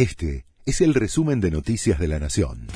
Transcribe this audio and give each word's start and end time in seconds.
Este 0.00 0.46
es 0.64 0.80
el 0.80 0.94
resumen 0.94 1.42
de 1.42 1.50
Noticias 1.50 1.98
de 1.98 2.08
la 2.08 2.18
Nación. 2.18 2.68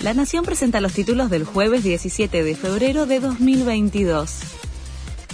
La 0.00 0.12
Nación 0.12 0.44
presenta 0.44 0.80
los 0.80 0.92
títulos 0.92 1.30
del 1.30 1.44
jueves 1.44 1.84
17 1.84 2.42
de 2.42 2.56
febrero 2.56 3.06
de 3.06 3.20
2022. 3.20 4.40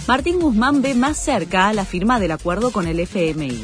Martín 0.07 0.39
Guzmán 0.39 0.83
ve 0.83 0.93
más 0.93 1.17
cerca 1.17 1.73
la 1.73 1.83
firma 1.83 2.19
del 2.19 2.29
acuerdo 2.29 2.71
con 2.71 2.85
el 2.85 2.99
FMI. 2.99 3.59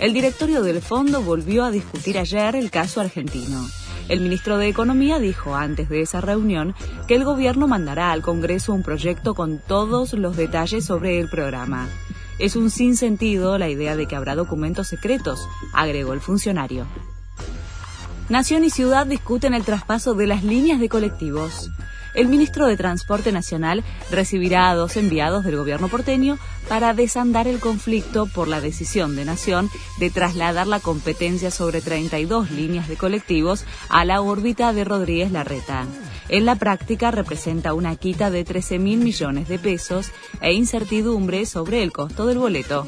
El 0.00 0.12
directorio 0.12 0.64
del 0.64 0.82
fondo 0.82 1.22
volvió 1.22 1.62
a 1.62 1.70
discutir 1.70 2.18
ayer 2.18 2.56
el 2.56 2.72
caso 2.72 3.00
argentino. 3.00 3.64
El 4.08 4.18
ministro 4.18 4.58
de 4.58 4.66
Economía 4.66 5.20
dijo 5.20 5.54
antes 5.54 5.88
de 5.88 6.00
esa 6.00 6.20
reunión 6.20 6.74
que 7.06 7.14
el 7.14 7.22
gobierno 7.22 7.68
mandará 7.68 8.10
al 8.10 8.20
Congreso 8.22 8.74
un 8.74 8.82
proyecto 8.82 9.36
con 9.36 9.60
todos 9.60 10.12
los 10.14 10.36
detalles 10.36 10.84
sobre 10.84 11.20
el 11.20 11.28
programa. 11.28 11.86
Es 12.38 12.56
un 12.56 12.70
sinsentido 12.70 13.58
la 13.58 13.68
idea 13.68 13.96
de 13.96 14.06
que 14.06 14.16
habrá 14.16 14.34
documentos 14.34 14.88
secretos, 14.88 15.40
agregó 15.72 16.12
el 16.12 16.20
funcionario. 16.20 16.86
Nación 18.28 18.64
y 18.64 18.70
ciudad 18.70 19.06
discuten 19.06 19.54
el 19.54 19.64
traspaso 19.64 20.14
de 20.14 20.26
las 20.26 20.42
líneas 20.42 20.80
de 20.80 20.88
colectivos 20.88 21.70
el 22.14 22.28
ministro 22.28 22.66
de 22.66 22.76
Transporte 22.76 23.32
Nacional 23.32 23.82
recibirá 24.10 24.68
a 24.68 24.74
dos 24.74 24.96
enviados 24.96 25.44
del 25.44 25.56
gobierno 25.56 25.88
porteño 25.88 26.38
para 26.68 26.92
desandar 26.92 27.48
el 27.48 27.58
conflicto 27.58 28.26
por 28.26 28.48
la 28.48 28.60
decisión 28.60 29.16
de 29.16 29.24
Nación 29.24 29.70
de 29.98 30.10
trasladar 30.10 30.66
la 30.66 30.80
competencia 30.80 31.50
sobre 31.50 31.80
32 31.80 32.50
líneas 32.50 32.88
de 32.88 32.96
colectivos 32.96 33.64
a 33.88 34.04
la 34.04 34.20
órbita 34.20 34.72
de 34.72 34.84
Rodríguez 34.84 35.32
Larreta. 35.32 35.86
En 36.28 36.46
la 36.46 36.56
práctica 36.56 37.10
representa 37.10 37.74
una 37.74 37.96
quita 37.96 38.30
de 38.30 38.44
13 38.44 38.78
mil 38.78 38.98
millones 39.00 39.48
de 39.48 39.58
pesos 39.58 40.10
e 40.40 40.52
incertidumbre 40.52 41.46
sobre 41.46 41.82
el 41.82 41.92
costo 41.92 42.26
del 42.26 42.38
boleto. 42.38 42.86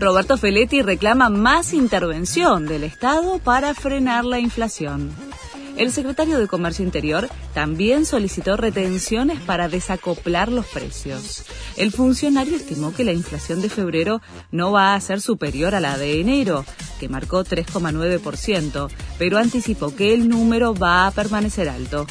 Roberto 0.00 0.36
Feletti 0.36 0.82
reclama 0.82 1.30
más 1.30 1.72
intervención 1.72 2.66
del 2.66 2.84
Estado 2.84 3.38
para 3.38 3.74
frenar 3.74 4.24
la 4.24 4.40
inflación. 4.40 5.14
El 5.76 5.90
secretario 5.90 6.38
de 6.38 6.46
Comercio 6.46 6.84
Interior 6.84 7.28
también 7.52 8.06
solicitó 8.06 8.56
retenciones 8.56 9.40
para 9.40 9.68
desacoplar 9.68 10.50
los 10.50 10.66
precios. 10.66 11.44
El 11.76 11.90
funcionario 11.90 12.56
estimó 12.56 12.94
que 12.94 13.02
la 13.02 13.12
inflación 13.12 13.60
de 13.60 13.68
febrero 13.68 14.20
no 14.52 14.70
va 14.70 14.94
a 14.94 15.00
ser 15.00 15.20
superior 15.20 15.74
a 15.74 15.80
la 15.80 15.98
de 15.98 16.20
enero, 16.20 16.64
que 16.98 17.08
marcó 17.08 17.44
3,9%, 17.44 18.88
pero 19.18 19.38
anticipó 19.38 19.94
que 19.94 20.14
el 20.14 20.28
número 20.28 20.74
va 20.74 21.06
a 21.06 21.10
permanecer 21.10 21.68
alto. 21.68 22.06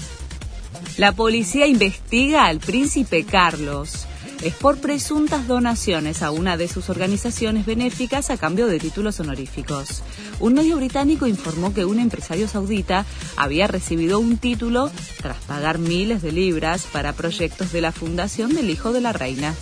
La 0.98 1.12
policía 1.12 1.68
investiga 1.68 2.46
al 2.46 2.60
príncipe 2.60 3.24
Carlos 3.24 4.08
es 4.44 4.54
por 4.54 4.78
presuntas 4.78 5.48
donaciones 5.48 6.22
a 6.22 6.32
una 6.32 6.58
de 6.58 6.68
sus 6.68 6.90
organizaciones 6.90 7.66
benéficas 7.66 8.30
a 8.30 8.38
cambio 8.38 8.68
de 8.68 8.78
títulos 8.78 9.20
honoríficos. 9.22 10.04
Un 10.40 10.54
medio 10.54 10.76
británico 10.76 11.28
informó 11.28 11.74
que 11.74 11.86
un 11.86 12.00
empresario 12.00 12.50
saudita 12.50 13.06
había 13.38 13.68
recibido 13.68 14.20
un 14.20 14.38
título 14.38 14.92
tras 15.22 15.38
pagar 15.46 15.78
miles 15.78 16.22
de 16.22 16.34
libras 16.34 16.86
para 16.92 17.14
proyectos 17.14 17.72
de 17.72 17.82
la 17.82 17.94
fundación 17.94 18.54
del 18.54 18.70
hijo 18.70 18.92
de 18.92 19.02
la 19.02 19.14
reina. 19.14 19.56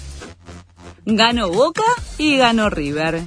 Ganó 1.06 1.50
Boca 1.50 1.84
y 2.18 2.38
ganó 2.38 2.70
River. 2.70 3.22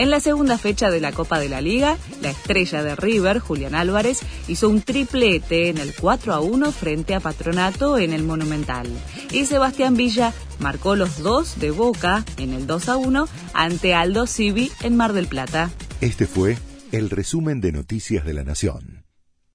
En 0.00 0.08
la 0.08 0.18
segunda 0.18 0.56
fecha 0.56 0.90
de 0.90 0.98
la 0.98 1.12
Copa 1.12 1.38
de 1.38 1.50
la 1.50 1.60
Liga, 1.60 1.98
la 2.22 2.30
estrella 2.30 2.82
de 2.82 2.96
River, 2.96 3.38
Julián 3.38 3.74
Álvarez, 3.74 4.20
hizo 4.48 4.70
un 4.70 4.80
triplete 4.80 5.68
en 5.68 5.76
el 5.76 5.94
4 5.94 6.32
a 6.32 6.40
1 6.40 6.72
frente 6.72 7.14
a 7.14 7.20
Patronato 7.20 7.98
en 7.98 8.14
el 8.14 8.22
Monumental. 8.22 8.88
Y 9.30 9.44
Sebastián 9.44 9.98
Villa 9.98 10.32
marcó 10.58 10.96
los 10.96 11.18
dos 11.18 11.60
de 11.60 11.70
Boca 11.70 12.24
en 12.38 12.54
el 12.54 12.66
2 12.66 12.88
a 12.88 12.96
1 12.96 13.28
ante 13.52 13.92
Aldo 13.92 14.26
Civi 14.26 14.72
en 14.80 14.96
Mar 14.96 15.12
del 15.12 15.26
Plata. 15.26 15.70
Este 16.00 16.26
fue 16.26 16.56
el 16.92 17.10
resumen 17.10 17.60
de 17.60 17.72
Noticias 17.72 18.24
de 18.24 18.32
la 18.32 18.42
Nación. 18.42 19.09